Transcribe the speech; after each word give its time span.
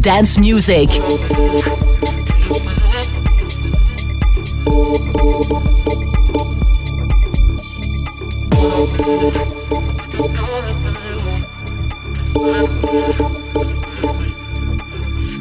dance 0.00 0.40
music. 0.40 0.88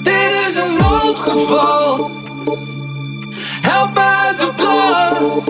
Dit 0.04 0.32
is 0.48 0.56
een 0.56 0.78
noodgeval. 0.78 2.12
Help 3.62 3.98
uit 3.98 4.38
de 4.38 4.52
brand. 4.56 5.45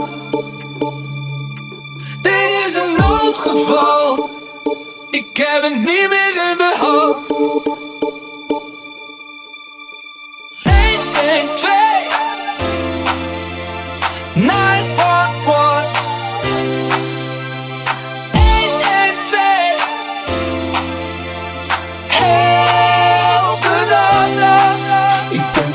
Dit 2.21 2.65
is 2.67 2.75
een 2.75 2.95
noodgeval. 2.97 4.29
Ik 5.11 5.37
heb 5.37 5.63
het 5.63 5.75
niet 5.75 6.07
meer 6.09 6.51
in 6.51 6.57
de 6.57 6.75
hand. 6.77 7.88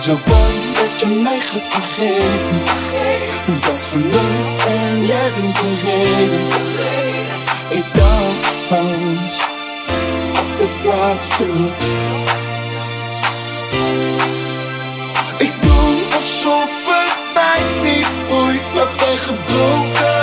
Zo 0.05 0.13
bang 0.13 0.55
dat 0.75 1.01
je 1.01 1.21
mij 1.23 1.41
gaat 1.41 1.67
vergeten. 1.69 2.63
Dat 3.61 3.81
verlangt 3.81 4.67
en 4.67 5.07
jij 5.07 5.33
bent 5.41 5.57
de 5.61 5.75
reden. 5.85 6.47
Ik 7.69 7.85
dacht 7.95 8.71
op 10.41 10.59
de 10.59 10.69
plaats 10.83 11.29
Ik 15.39 15.53
doe 15.63 15.95
alsof 16.15 16.71
het 16.87 17.35
mij 17.35 17.91
niet 17.91 18.29
boeit 18.29 18.75
Maar 18.75 18.97
ben 18.97 19.19
gebroken. 19.19 20.14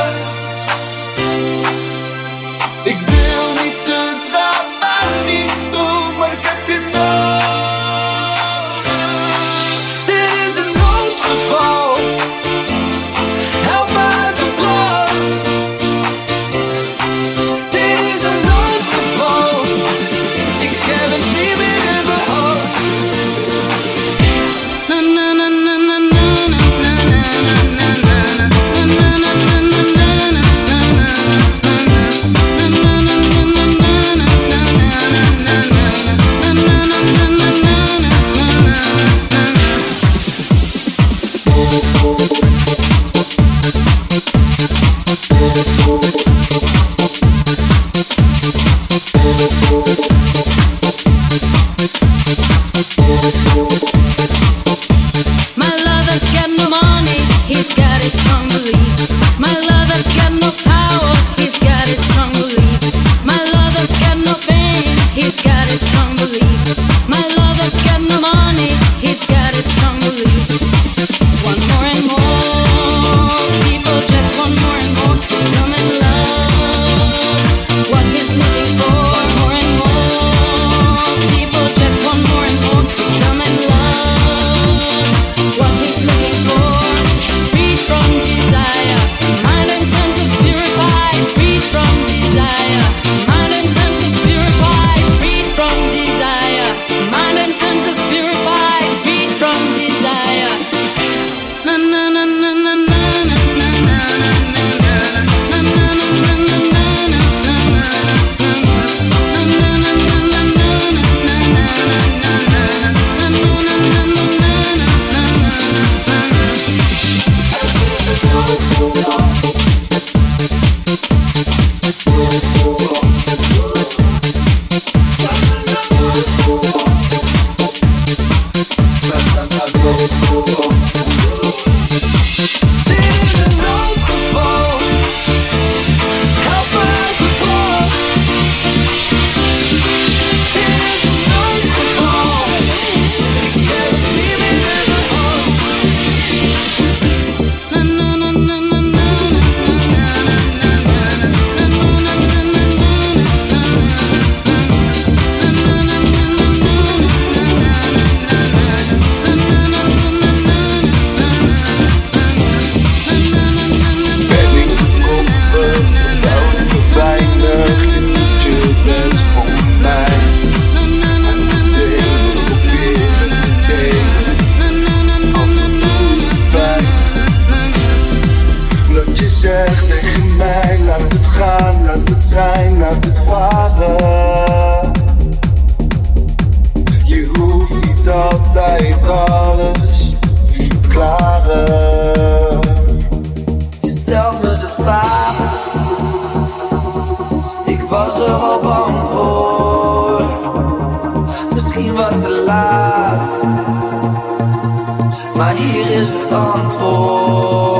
maar 205.41 205.55
hier 205.55 205.89
is 205.89 206.13
het. 206.13 207.70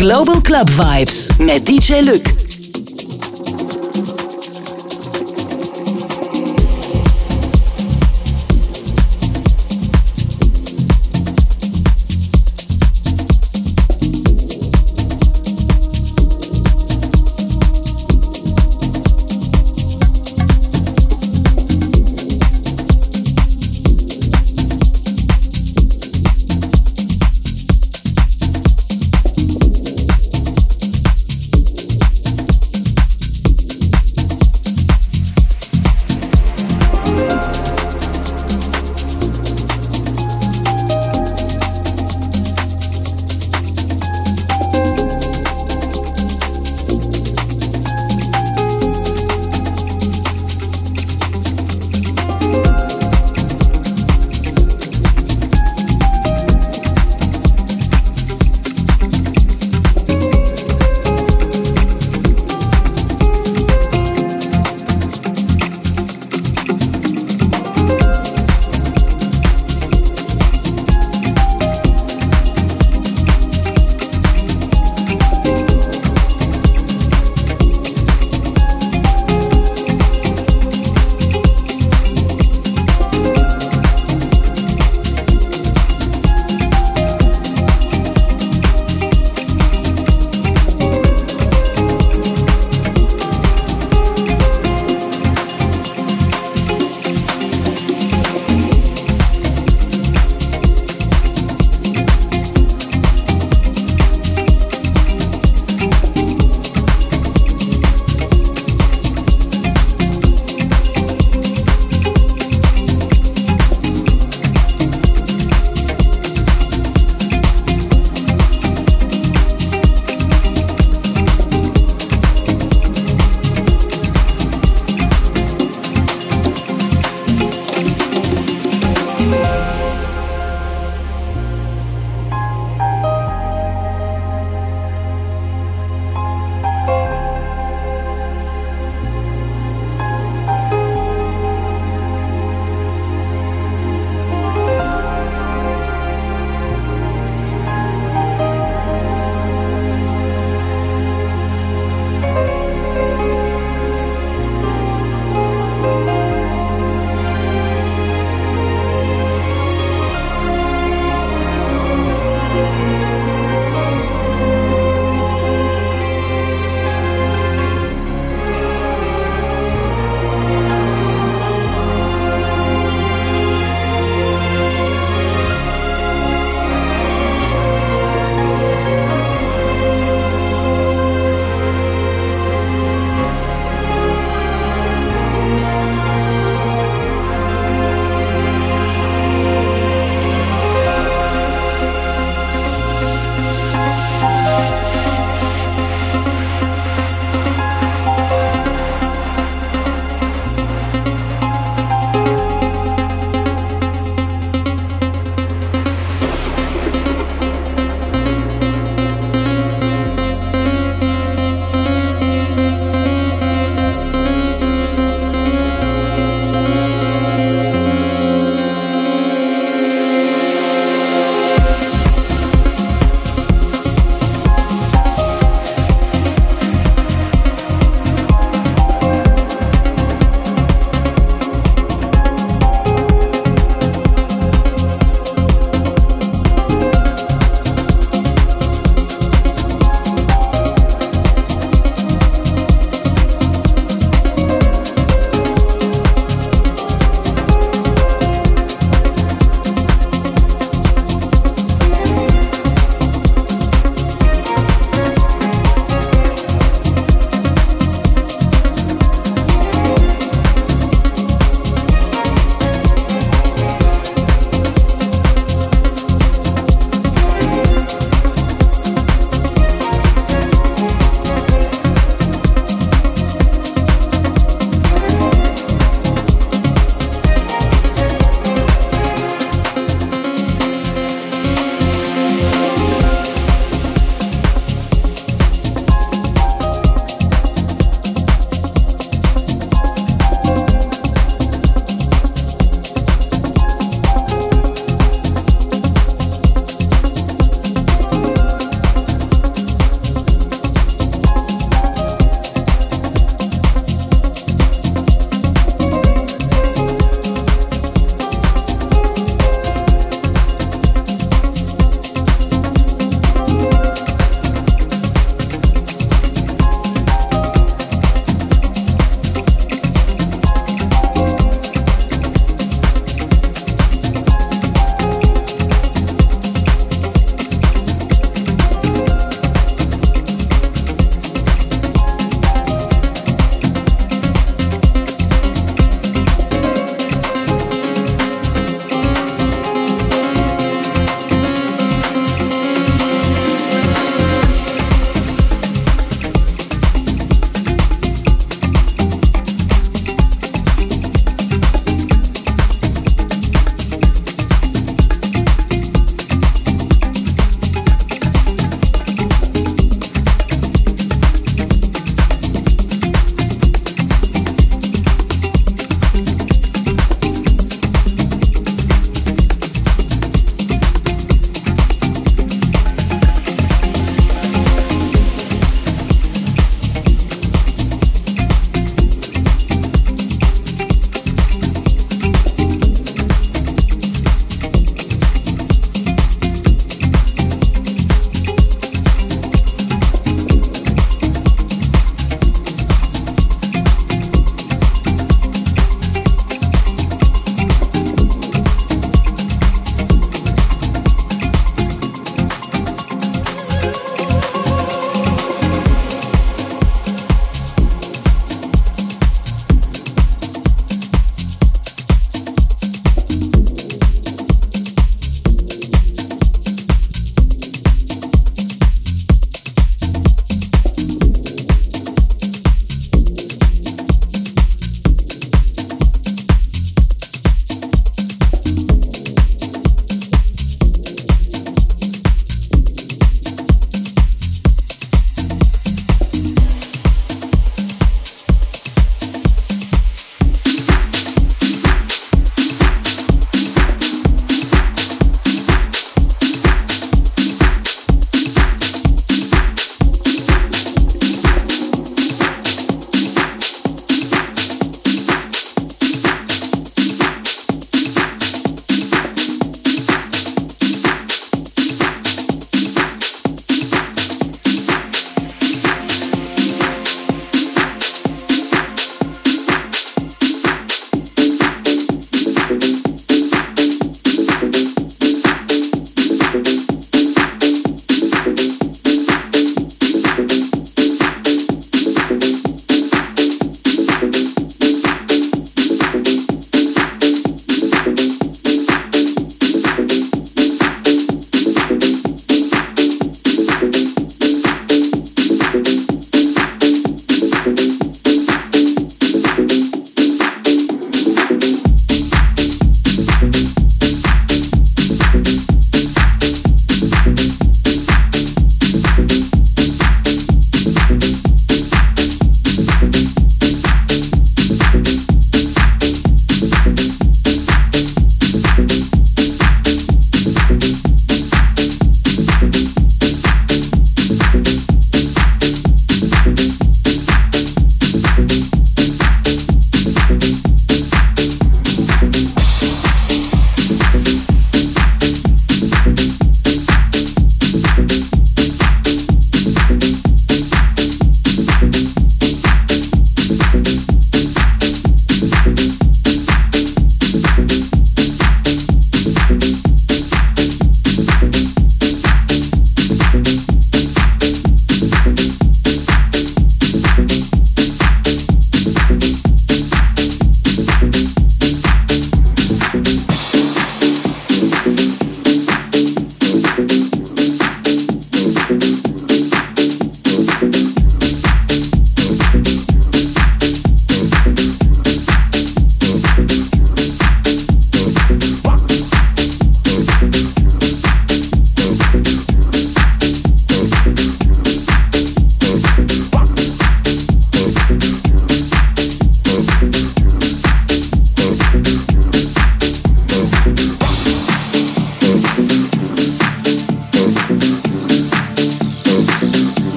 Global 0.00 0.40
Club 0.40 0.70
Vibes 0.70 1.28
met 1.38 1.66
DJ 1.66 2.00
Luc. 2.00 2.39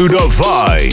to 0.00 0.08
divide. 0.08 0.89